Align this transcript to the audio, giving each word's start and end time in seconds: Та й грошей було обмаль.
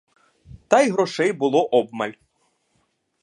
Та 0.67 0.81
й 0.81 0.89
грошей 0.91 1.33
було 1.33 1.65
обмаль. 1.65 2.11